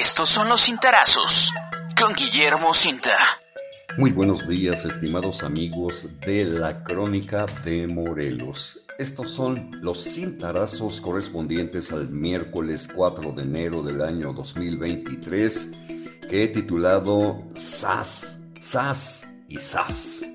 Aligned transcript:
Estos 0.00 0.28
son 0.28 0.48
los 0.48 0.62
cintarazos 0.62 1.52
con 1.96 2.14
Guillermo 2.14 2.74
Cinta. 2.74 3.16
Muy 3.96 4.10
buenos 4.10 4.48
días, 4.48 4.84
estimados 4.84 5.44
amigos 5.44 6.08
de 6.26 6.46
la 6.46 6.82
Crónica 6.82 7.46
de 7.64 7.86
Morelos. 7.86 8.84
Estos 8.98 9.30
son 9.30 9.70
los 9.82 10.02
cintarazos 10.02 11.00
correspondientes 11.00 11.92
al 11.92 12.08
miércoles 12.08 12.88
4 12.92 13.34
de 13.34 13.42
enero 13.44 13.84
del 13.84 14.02
año 14.02 14.32
2023 14.32 15.70
que 16.28 16.42
he 16.42 16.48
titulado 16.48 17.44
SAS, 17.54 18.40
SAS 18.58 19.28
y 19.48 19.58
SAS. 19.58 20.26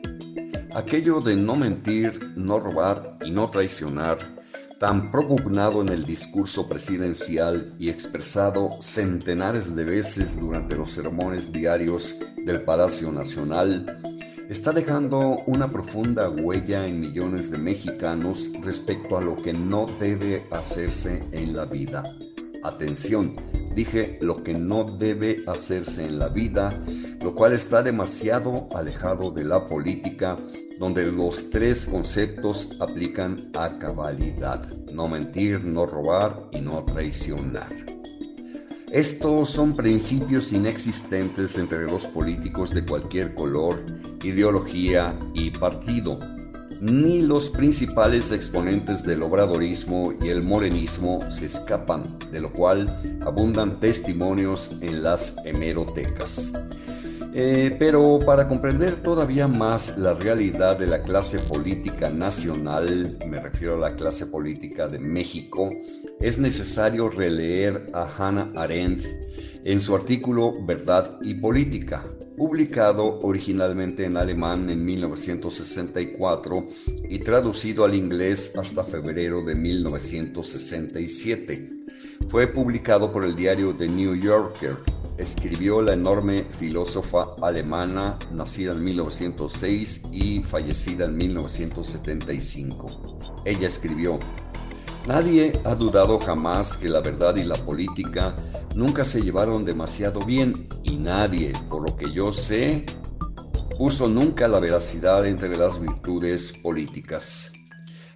Aquello 0.74 1.20
de 1.20 1.36
no 1.36 1.58
mentir, 1.58 2.32
no 2.38 2.62
robar 2.62 3.18
y 3.26 3.32
no 3.32 3.50
traicionar 3.50 4.39
tan 4.80 5.12
propugnado 5.12 5.82
en 5.82 5.90
el 5.90 6.06
discurso 6.06 6.68
presidencial 6.68 7.74
y 7.78 7.90
expresado 7.90 8.78
centenares 8.80 9.76
de 9.76 9.84
veces 9.84 10.40
durante 10.40 10.78
los 10.78 10.92
sermones 10.92 11.52
diarios 11.52 12.16
del 12.38 12.62
Palacio 12.62 13.12
Nacional, 13.12 14.00
está 14.50 14.72
dejando 14.72 15.44
una 15.48 15.70
profunda 15.70 16.30
huella 16.30 16.88
en 16.88 17.02
millones 17.02 17.52
de 17.52 17.58
mexicanos 17.58 18.50
respecto 18.64 19.18
a 19.18 19.22
lo 19.22 19.36
que 19.36 19.52
no 19.52 19.86
debe 20.00 20.48
hacerse 20.50 21.22
en 21.34 21.56
la 21.56 21.66
vida. 21.66 22.04
Atención, 22.64 23.36
dije 23.74 24.18
lo 24.22 24.44
que 24.44 24.54
no 24.54 24.84
debe 24.84 25.44
hacerse 25.48 26.06
en 26.06 26.20
la 26.20 26.30
vida, 26.30 26.74
lo 27.22 27.34
cual 27.34 27.54
está 27.54 27.84
demasiado 27.84 28.68
alejado 28.76 29.32
de 29.32 29.44
la 29.44 29.68
política 29.68 30.38
donde 30.80 31.12
los 31.12 31.50
tres 31.50 31.86
conceptos 31.86 32.72
aplican 32.80 33.52
a 33.54 33.78
cabalidad, 33.78 34.66
no 34.94 35.10
mentir, 35.10 35.66
no 35.66 35.86
robar 35.86 36.50
y 36.52 36.62
no 36.62 36.84
traicionar. 36.86 37.70
Estos 38.92 39.52
son 39.52 39.76
principios 39.76 40.52
inexistentes 40.52 41.58
entre 41.58 41.84
los 41.84 42.08
políticos 42.08 42.74
de 42.74 42.84
cualquier 42.84 43.36
color, 43.36 43.84
ideología 44.24 45.20
y 45.36 45.52
partido. 45.52 46.18
Ni 46.82 47.22
los 47.22 47.50
principales 47.50 48.32
exponentes 48.32 49.04
del 49.04 49.22
obradorismo 49.22 50.14
y 50.22 50.30
el 50.30 50.42
morenismo 50.42 51.20
se 51.30 51.48
escapan, 51.48 52.18
de 52.32 52.40
lo 52.40 52.54
cual 52.54 53.20
abundan 53.26 53.80
testimonios 53.82 54.72
en 54.82 55.04
las 55.04 55.36
hemerotecas. 55.46 56.54
Eh, 57.34 57.76
pero 57.78 58.18
para 58.26 58.48
comprender 58.48 58.96
todavía 58.96 59.48
más 59.48 59.98
la 59.98 60.14
realidad 60.14 60.80
de 60.80 60.88
la 60.88 61.04
clase 61.04 61.38
política 61.38 62.10
nacional, 62.10 63.18
me 63.28 63.40
refiero 63.40 63.76
a 63.76 63.90
la 63.90 63.96
clase 63.96 64.26
política 64.26 64.88
de 64.88 65.00
México, 65.00 65.70
es 66.22 66.40
necesario 66.40 67.10
releer 67.10 67.86
a 67.94 68.08
Hannah 68.18 68.52
Arendt 68.56 69.06
en 69.64 69.80
su 69.80 69.96
artículo 69.96 70.54
Verdad 70.66 71.20
y 71.22 71.36
Política, 71.36 72.04
publicado 72.40 73.20
originalmente 73.22 74.06
en 74.06 74.16
alemán 74.16 74.70
en 74.70 74.86
1964 74.86 76.70
y 77.10 77.20
traducido 77.20 77.84
al 77.84 77.94
inglés 77.94 78.54
hasta 78.58 78.86
febrero 78.86 79.44
de 79.44 79.56
1967. 79.56 81.70
Fue 82.30 82.48
publicado 82.48 83.12
por 83.12 83.26
el 83.26 83.36
diario 83.36 83.76
The 83.76 83.90
New 83.90 84.16
Yorker 84.16 84.78
escribió 85.18 85.82
la 85.82 85.96
enorme 85.96 86.46
filósofa 86.58 87.36
alemana 87.42 88.18
nacida 88.32 88.72
en 88.72 88.86
1906 88.86 90.04
y 90.14 90.40
fallecida 90.40 91.08
en 91.08 91.18
1975. 91.18 93.42
Ella 93.44 93.68
escribió, 93.68 94.18
Nadie 95.08 95.52
ha 95.66 95.76
dudado 95.76 96.20
jamás 96.20 96.78
que 96.78 96.88
la 96.88 97.02
verdad 97.02 97.36
y 97.36 97.44
la 97.44 97.56
política 97.56 98.34
nunca 98.76 99.06
se 99.06 99.22
llevaron 99.22 99.66
demasiado 99.66 100.20
bien 100.22 100.68
y 100.84 100.98
nadie, 100.98 101.54
por 101.70 101.90
lo 101.90 101.96
que 101.98 102.12
yo 102.12 102.32
sé, 102.32 102.86
puso 103.78 104.08
nunca 104.08 104.48
la 104.48 104.60
veracidad 104.60 105.26
entre 105.26 105.56
las 105.56 105.80
virtudes 105.80 106.54
políticas. 106.62 107.52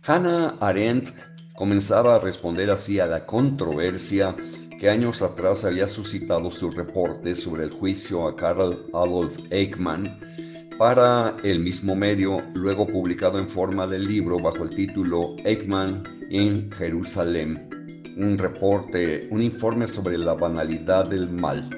Hannah 0.05 0.57
Arendt 0.59 1.11
comenzaba 1.55 2.15
a 2.15 2.19
responder 2.19 2.69
así 2.69 2.99
a 2.99 3.05
la 3.05 3.25
controversia 3.25 4.35
que 4.79 4.89
años 4.89 5.21
atrás 5.21 5.63
había 5.63 5.87
suscitado 5.87 6.51
su 6.51 6.69
reporte 6.71 7.35
sobre 7.35 7.63
el 7.63 7.71
juicio 7.71 8.27
a 8.27 8.35
Karl 8.35 8.87
Adolf 8.93 9.37
Eichmann 9.49 10.19
para 10.77 11.37
el 11.43 11.59
mismo 11.59 11.95
medio, 11.95 12.41
luego 12.53 12.87
publicado 12.87 13.39
en 13.39 13.47
forma 13.47 13.87
de 13.87 13.99
libro 13.99 14.39
bajo 14.39 14.63
el 14.63 14.71
título 14.71 15.35
Eichmann 15.45 16.03
en 16.29 16.71
Jerusalén, 16.71 17.69
un 18.17 18.37
reporte, 18.37 19.27
un 19.31 19.41
informe 19.41 19.87
sobre 19.87 20.17
la 20.17 20.33
banalidad 20.33 21.09
del 21.09 21.29
mal. 21.29 21.69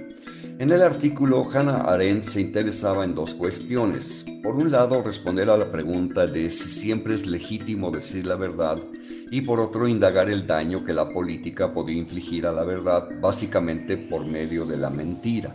En 0.57 0.71
el 0.71 0.81
artículo, 0.81 1.45
Hannah 1.53 1.81
Arendt 1.81 2.23
se 2.23 2.41
interesaba 2.41 3.03
en 3.03 3.13
dos 3.13 3.35
cuestiones. 3.35 4.25
Por 4.41 4.55
un 4.55 4.71
lado, 4.71 5.03
responder 5.03 5.49
a 5.49 5.57
la 5.57 5.71
pregunta 5.71 6.27
de 6.27 6.49
si 6.49 6.69
siempre 6.69 7.13
es 7.13 7.25
legítimo 7.25 7.91
decir 7.91 8.25
la 8.25 8.35
verdad 8.37 8.79
y 9.31 9.41
por 9.41 9.59
otro 9.59 9.87
indagar 9.87 10.29
el 10.29 10.47
daño 10.47 10.85
que 10.85 10.93
la 10.93 11.09
política 11.09 11.73
podía 11.73 11.97
infligir 11.97 12.47
a 12.47 12.53
la 12.53 12.63
verdad 12.63 13.09
básicamente 13.19 13.97
por 13.97 14.25
medio 14.25 14.65
de 14.65 14.77
la 14.77 14.89
mentira. 14.89 15.51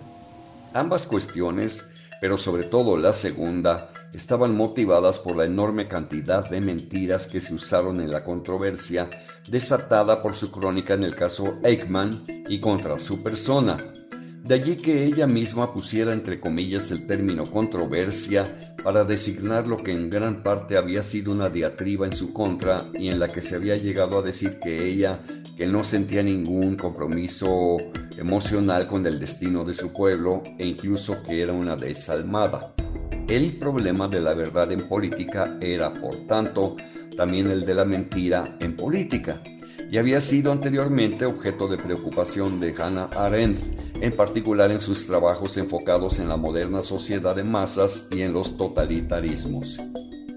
Ambas 0.74 1.06
cuestiones, 1.06 1.88
pero 2.20 2.36
sobre 2.36 2.64
todo 2.64 2.96
la 2.98 3.12
segunda, 3.12 3.90
estaban 4.12 4.56
motivadas 4.56 5.18
por 5.18 5.36
la 5.36 5.44
enorme 5.44 5.86
cantidad 5.86 6.48
de 6.48 6.60
mentiras 6.60 7.26
que 7.26 7.40
se 7.40 7.54
usaron 7.54 8.00
en 8.00 8.10
la 8.10 8.24
controversia 8.24 9.08
desatada 9.48 10.22
por 10.22 10.34
su 10.34 10.50
crónica 10.50 10.94
en 10.94 11.04
el 11.04 11.14
caso 11.14 11.58
Eichmann 11.62 12.24
y 12.48 12.60
contra 12.60 12.98
su 12.98 13.22
persona, 13.22 13.78
de 14.44 14.54
allí 14.54 14.76
que 14.76 15.04
ella 15.04 15.26
misma 15.26 15.72
pusiera 15.72 16.12
entre 16.12 16.40
comillas 16.40 16.90
el 16.90 17.06
término 17.06 17.44
controversia 17.44 18.74
para 18.82 19.04
designar 19.04 19.66
lo 19.66 19.82
que 19.82 19.92
en 19.92 20.08
gran 20.08 20.42
parte 20.42 20.76
había 20.76 21.02
sido 21.02 21.32
una 21.32 21.50
diatriba 21.50 22.06
en 22.06 22.12
su 22.12 22.32
contra 22.32 22.86
y 22.98 23.08
en 23.08 23.20
la 23.20 23.30
que 23.30 23.42
se 23.42 23.56
había 23.56 23.76
llegado 23.76 24.18
a 24.18 24.22
decir 24.22 24.58
que 24.58 24.88
ella, 24.88 25.20
que 25.56 25.66
no 25.66 25.84
sentía 25.84 26.22
ningún 26.22 26.76
compromiso 26.76 27.76
emocional 28.16 28.86
con 28.86 29.06
el 29.06 29.20
destino 29.20 29.64
de 29.64 29.74
su 29.74 29.92
pueblo 29.92 30.42
e 30.58 30.66
incluso 30.66 31.22
que 31.22 31.42
era 31.42 31.52
una 31.52 31.76
desalmada. 31.76 32.72
El 33.30 33.52
problema 33.52 34.08
de 34.08 34.20
la 34.20 34.34
verdad 34.34 34.72
en 34.72 34.88
política 34.88 35.56
era, 35.60 35.92
por 35.92 36.16
tanto, 36.26 36.76
también 37.16 37.48
el 37.48 37.64
de 37.64 37.74
la 37.74 37.84
mentira 37.84 38.56
en 38.58 38.74
política 38.74 39.40
y 39.88 39.98
había 39.98 40.20
sido 40.20 40.50
anteriormente 40.50 41.26
objeto 41.26 41.68
de 41.68 41.76
preocupación 41.76 42.58
de 42.58 42.74
Hannah 42.76 43.08
Arendt, 43.14 43.60
en 44.00 44.10
particular 44.10 44.72
en 44.72 44.80
sus 44.80 45.06
trabajos 45.06 45.56
enfocados 45.58 46.18
en 46.18 46.28
la 46.28 46.36
moderna 46.36 46.82
sociedad 46.82 47.36
de 47.36 47.44
masas 47.44 48.08
y 48.10 48.22
en 48.22 48.32
los 48.32 48.56
totalitarismos. 48.56 49.78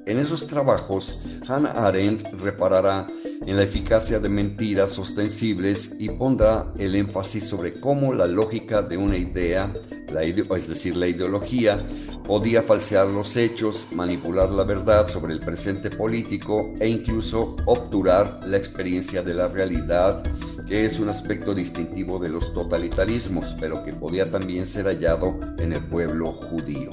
En 0.05 0.19
esos 0.19 0.45
trabajos, 0.45 1.19
Hannah 1.47 1.71
Arendt 1.71 2.27
reparará 2.43 3.07
en 3.43 3.57
la 3.57 3.63
eficacia 3.63 4.19
de 4.19 4.29
mentiras 4.29 4.99
ostensibles 4.99 5.95
y 5.97 6.09
pondrá 6.09 6.71
el 6.77 6.93
énfasis 6.93 7.47
sobre 7.47 7.73
cómo 7.73 8.13
la 8.13 8.27
lógica 8.27 8.83
de 8.83 8.97
una 8.97 9.17
idea, 9.17 9.73
es 10.21 10.67
decir, 10.67 10.95
la 10.95 11.07
ideología, 11.07 11.83
podía 12.25 12.61
falsear 12.61 13.07
los 13.07 13.35
hechos, 13.35 13.87
manipular 13.91 14.49
la 14.49 14.63
verdad 14.63 15.07
sobre 15.07 15.33
el 15.33 15.39
presente 15.39 15.89
político 15.89 16.73
e 16.79 16.87
incluso 16.87 17.55
obturar 17.65 18.39
la 18.45 18.57
experiencia 18.57 19.21
de 19.21 19.33
la 19.33 19.47
realidad, 19.47 20.23
que 20.67 20.85
es 20.85 20.99
un 20.99 21.09
aspecto 21.09 21.53
distintivo 21.53 22.19
de 22.19 22.29
los 22.29 22.53
totalitarismos, 22.53 23.55
pero 23.59 23.83
que 23.83 23.93
podía 23.93 24.31
también 24.31 24.65
ser 24.65 24.85
hallado 24.85 25.39
en 25.59 25.73
el 25.73 25.81
pueblo 25.81 26.31
judío. 26.31 26.91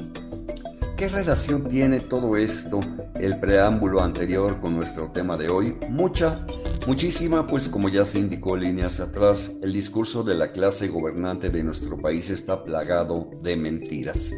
¿Qué 0.96 1.08
relación 1.08 1.66
tiene 1.66 2.00
todo 2.00 2.36
esto, 2.36 2.80
el 3.18 3.40
preámbulo 3.40 4.02
anterior 4.02 4.60
con 4.60 4.76
nuestro 4.76 5.10
tema 5.12 5.38
de 5.38 5.48
hoy? 5.48 5.74
Mucha, 5.88 6.44
muchísima, 6.86 7.46
pues 7.46 7.70
como 7.70 7.88
ya 7.88 8.04
se 8.04 8.18
indicó 8.18 8.54
líneas 8.54 9.00
atrás, 9.00 9.50
el 9.62 9.72
discurso 9.72 10.22
de 10.22 10.34
la 10.34 10.48
clase 10.48 10.88
gobernante 10.88 11.48
de 11.48 11.62
nuestro 11.62 11.96
país 11.96 12.28
está 12.28 12.62
plagado 12.62 13.30
de 13.42 13.56
mentiras. 13.56 14.30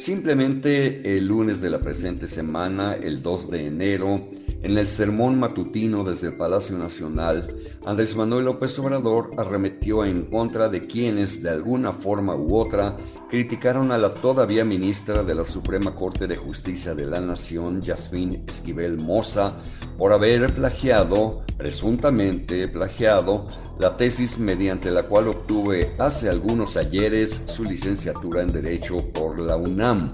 Simplemente 0.00 1.18
el 1.18 1.26
lunes 1.26 1.60
de 1.60 1.68
la 1.68 1.78
presente 1.78 2.26
semana, 2.26 2.94
el 2.94 3.20
2 3.20 3.50
de 3.50 3.66
enero, 3.66 4.30
en 4.62 4.76
el 4.76 4.88
sermón 4.88 5.38
matutino 5.38 6.04
desde 6.04 6.28
el 6.28 6.36
Palacio 6.36 6.76
Nacional, 6.76 7.48
Andrés 7.86 8.14
Manuel 8.14 8.44
López 8.44 8.78
Obrador 8.78 9.30
arremetió 9.38 10.04
en 10.04 10.26
contra 10.26 10.68
de 10.68 10.82
quienes, 10.82 11.42
de 11.42 11.50
alguna 11.50 11.92
forma 11.92 12.36
u 12.36 12.56
otra, 12.56 12.96
criticaron 13.30 13.90
a 13.90 13.98
la 13.98 14.10
todavía 14.10 14.64
ministra 14.64 15.22
de 15.22 15.34
la 15.34 15.46
Suprema 15.46 15.94
Corte 15.94 16.26
de 16.26 16.36
Justicia 16.36 16.94
de 16.94 17.06
la 17.06 17.20
Nación, 17.20 17.80
Yasmín 17.80 18.44
Esquivel 18.46 18.98
Moza, 18.98 19.56
por 19.96 20.12
haber 20.12 20.52
plagiado, 20.52 21.42
presuntamente 21.56 22.68
plagiado, 22.68 23.48
la 23.78 23.96
tesis 23.96 24.38
mediante 24.38 24.90
la 24.90 25.04
cual 25.04 25.28
obtuve 25.28 25.92
hace 25.98 26.28
algunos 26.28 26.76
ayeres 26.76 27.44
su 27.46 27.64
licenciatura 27.64 28.42
en 28.42 28.48
Derecho 28.48 29.10
por 29.12 29.38
la 29.38 29.56
UNAM. 29.56 30.12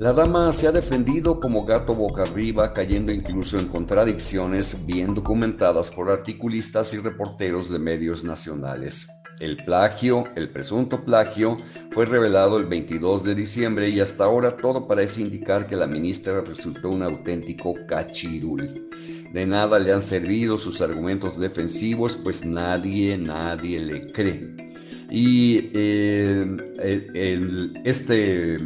La 0.00 0.14
dama 0.14 0.50
se 0.54 0.66
ha 0.66 0.72
defendido 0.72 1.38
como 1.40 1.66
gato 1.66 1.94
boca 1.94 2.22
arriba, 2.22 2.72
cayendo 2.72 3.12
incluso 3.12 3.58
en 3.58 3.66
contradicciones 3.68 4.86
bien 4.86 5.14
documentadas 5.14 5.90
por 5.90 6.08
articulistas 6.08 6.94
y 6.94 6.96
reporteros 6.96 7.68
de 7.68 7.78
medios 7.78 8.24
nacionales. 8.24 9.06
El 9.40 9.62
plagio, 9.62 10.24
el 10.36 10.48
presunto 10.48 11.04
plagio, 11.04 11.58
fue 11.90 12.06
revelado 12.06 12.56
el 12.56 12.64
22 12.64 13.24
de 13.24 13.34
diciembre 13.34 13.90
y 13.90 14.00
hasta 14.00 14.24
ahora 14.24 14.56
todo 14.56 14.88
parece 14.88 15.20
indicar 15.20 15.66
que 15.66 15.76
la 15.76 15.86
ministra 15.86 16.40
resultó 16.40 16.88
un 16.88 17.02
auténtico 17.02 17.74
cachirul. 17.86 18.88
De 19.34 19.44
nada 19.44 19.78
le 19.78 19.92
han 19.92 20.00
servido 20.00 20.56
sus 20.56 20.80
argumentos 20.80 21.38
defensivos, 21.38 22.16
pues 22.16 22.42
nadie, 22.42 23.18
nadie 23.18 23.78
le 23.80 24.10
cree. 24.12 24.72
Y 25.10 25.70
eh, 25.74 26.56
este 27.84 28.56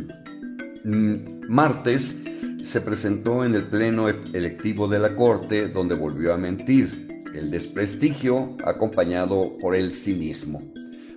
martes 0.84 2.22
se 2.62 2.80
presentó 2.80 3.44
en 3.44 3.54
el 3.54 3.64
pleno 3.64 4.08
electivo 4.08 4.86
de 4.88 4.98
la 4.98 5.14
Corte, 5.16 5.68
donde 5.68 5.94
volvió 5.94 6.32
a 6.32 6.38
mentir 6.38 7.24
el 7.34 7.50
desprestigio 7.50 8.56
acompañado 8.64 9.58
por 9.58 9.74
el 9.74 9.92
cinismo. 9.92 10.62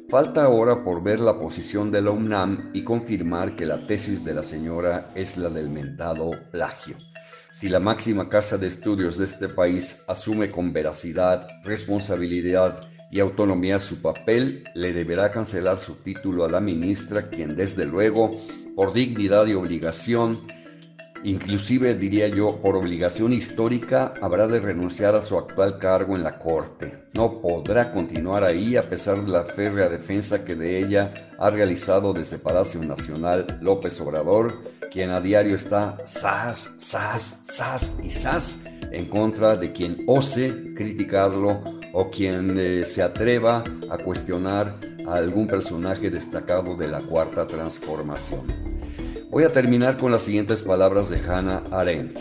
Falta 0.10 0.46
ahora 0.46 0.84
por 0.84 1.04
ver 1.04 1.19
la 1.19 1.38
posición 1.38 1.92
de 1.92 2.02
la 2.02 2.12
UNAM 2.12 2.72
y 2.74 2.84
confirmar 2.84 3.56
que 3.56 3.66
la 3.66 3.86
tesis 3.86 4.24
de 4.24 4.34
la 4.34 4.42
señora 4.42 5.12
es 5.16 5.38
la 5.38 5.50
del 5.50 5.69
mentado 5.69 6.31
plagio. 6.50 6.96
Si 7.52 7.68
la 7.68 7.80
máxima 7.80 8.30
casa 8.30 8.58
de 8.58 8.68
estudios 8.68 9.18
de 9.18 9.25
este 9.25 9.50
país 9.50 10.04
asume 10.08 10.50
con 10.50 10.72
veracidad, 10.72 11.48
responsabilidad 11.64 12.88
y 13.12 13.19
autonomía 13.19 13.80
su 13.80 14.02
papel, 14.02 14.64
le 14.75 14.94
deberá 14.94 15.31
cancelar 15.31 15.80
su 15.80 15.96
título 15.96 16.46
a 16.46 16.52
la 16.52 16.60
ministra, 16.60 17.24
quien 17.24 17.56
desde 17.56 17.86
luego, 17.86 18.40
por 18.78 18.94
dignidad 18.94 19.48
y 19.48 19.56
obligación, 19.56 20.46
Inclusive, 21.24 21.96
diría 21.96 22.28
yo, 22.28 22.62
por 22.62 22.76
obligación 22.76 23.34
histórica, 23.34 24.14
habrá 24.22 24.48
de 24.48 24.60
renunciar 24.60 25.16
a 25.16 25.24
su 25.24 25.36
actual 25.36 25.80
cargo 25.80 26.16
en 26.16 26.22
la 26.24 26.38
Corte. 26.38 27.06
No 27.16 27.42
podrá 27.42 27.92
continuar 27.92 28.44
ahí 28.44 28.78
a 28.78 28.84
pesar 28.84 29.24
de 29.26 29.32
la 29.32 29.44
férrea 29.44 29.90
defensa 29.90 30.46
que 30.46 30.54
de 30.54 30.78
ella 30.78 31.12
ha 31.40 31.50
realizado 31.50 32.14
desde 32.14 32.38
Palacio 32.38 32.84
Nacional 32.84 33.48
López 33.62 34.00
Obrador, 34.00 34.54
quien 34.92 35.10
a 35.10 35.20
diario 35.20 35.56
está 35.56 35.98
sas, 36.06 36.76
sas, 36.78 37.40
sas 37.46 38.00
y 38.04 38.12
sas 38.12 38.60
en 38.92 39.06
contra 39.07 39.56
de 39.56 39.72
quien 39.72 40.04
ose 40.07 40.74
criticarlo 40.75 41.63
o 41.94 42.10
quien 42.10 42.57
eh, 42.57 42.84
se 42.86 43.01
atreva 43.01 43.63
a 43.89 43.98
cuestionar 43.98 44.75
a 45.07 45.16
algún 45.16 45.48
personaje 45.48 46.10
destacado 46.10 46.75
de 46.75 46.88
la 46.88 47.01
Cuarta 47.01 47.48
Transformación. 47.48 48.42
Voy 49.30 49.44
a 49.44 49.54
terminar 49.54 49.98
con 49.98 50.12
las 50.12 50.24
siguientes 50.24 50.62
palabras 50.62 51.10
de 51.10 51.19
Hannah 51.19 51.63
Arendt. 51.72 52.19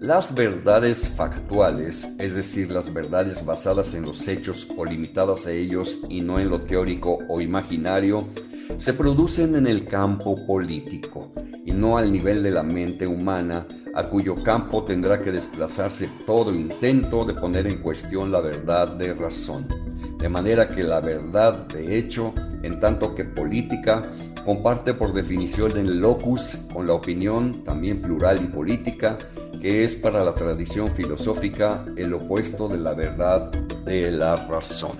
Las 0.00 0.34
verdades 0.34 1.08
factuales, 1.08 2.08
es 2.18 2.34
decir, 2.34 2.70
las 2.70 2.92
verdades 2.94 3.44
basadas 3.44 3.94
en 3.94 4.04
los 4.04 4.28
hechos 4.28 4.68
o 4.76 4.84
limitadas 4.84 5.46
a 5.46 5.52
ellos 5.52 6.02
y 6.08 6.20
no 6.20 6.38
en 6.38 6.50
lo 6.50 6.60
teórico 6.60 7.18
o 7.28 7.40
imaginario, 7.40 8.28
se 8.76 8.92
producen 8.92 9.54
en 9.56 9.66
el 9.66 9.86
campo 9.86 10.36
político 10.46 11.32
y 11.64 11.72
no 11.72 11.98
al 11.98 12.12
nivel 12.12 12.42
de 12.42 12.50
la 12.50 12.62
mente 12.62 13.06
humana, 13.06 13.66
a 13.94 14.04
cuyo 14.04 14.34
campo 14.36 14.84
tendrá 14.84 15.20
que 15.20 15.32
desplazarse 15.32 16.08
todo 16.26 16.54
intento 16.54 17.24
de 17.24 17.34
poner 17.34 17.66
en 17.66 17.78
cuestión 17.78 18.30
la 18.30 18.40
verdad 18.40 18.88
de 18.88 19.14
razón. 19.14 19.66
De 20.18 20.28
manera 20.28 20.68
que 20.68 20.82
la 20.82 21.00
verdad 21.00 21.66
de 21.68 21.98
hecho, 21.98 22.32
en 22.62 22.80
tanto 22.80 23.14
que 23.14 23.24
política, 23.24 24.02
comparte 24.44 24.94
por 24.94 25.12
definición 25.12 25.76
el 25.76 26.00
locus 26.00 26.58
con 26.72 26.86
la 26.86 26.94
opinión, 26.94 27.64
también 27.64 28.00
plural 28.00 28.42
y 28.42 28.46
política, 28.46 29.18
que 29.60 29.84
es 29.84 29.96
para 29.96 30.24
la 30.24 30.34
tradición 30.34 30.88
filosófica 30.94 31.84
el 31.96 32.14
opuesto 32.14 32.68
de 32.68 32.78
la 32.78 32.94
verdad 32.94 33.50
de 33.84 34.10
la 34.10 34.36
razón. 34.36 34.98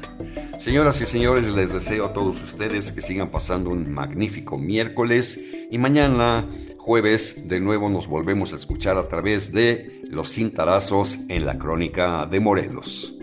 Señoras 0.59 1.01
y 1.01 1.07
señores, 1.07 1.53
les 1.53 1.73
deseo 1.73 2.07
a 2.07 2.13
todos 2.13 2.43
ustedes 2.43 2.91
que 2.91 3.01
sigan 3.01 3.31
pasando 3.31 3.71
un 3.71 3.93
magnífico 3.93 4.59
miércoles 4.59 5.41
y 5.71 5.79
mañana, 5.79 6.45
jueves, 6.79 7.47
de 7.49 7.61
nuevo 7.61 7.89
nos 7.89 8.09
volvemos 8.09 8.53
a 8.53 8.57
escuchar 8.57 8.97
a 8.97 9.07
través 9.07 9.53
de 9.53 10.03
Los 10.11 10.35
Cintarazos 10.35 11.21
en 11.29 11.47
la 11.47 11.57
Crónica 11.59 12.27
de 12.27 12.41
Morelos. 12.41 13.15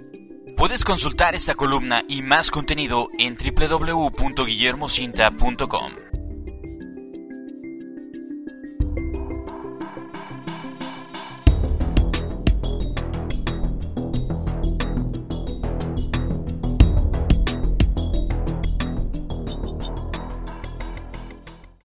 Puedes 0.56 0.86
consultar 0.86 1.36
esta 1.36 1.56
columna 1.56 2.04
y 2.08 2.22
más 2.22 2.50
contenido 2.50 3.10
en 3.20 3.36
www.guillermocinta.com. 3.36 6.15